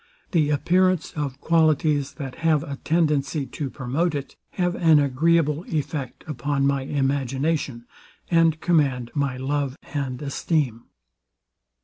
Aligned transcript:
The 0.31 0.49
appearance 0.49 1.13
of 1.13 1.39
qualities, 1.39 2.13
that 2.15 2.37
have 2.37 2.63
a 2.63 2.77
tendency 2.77 3.45
to 3.45 3.69
promote 3.69 4.15
it, 4.15 4.35
have 4.53 4.73
an 4.75 4.97
agreeable 4.97 5.63
effect 5.67 6.23
upon 6.25 6.65
my 6.65 6.81
imagination, 6.81 7.85
and 8.31 8.59
command 8.61 9.11
my 9.13 9.37
love 9.37 9.77
and 9.93 10.19
esteem. 10.19 10.85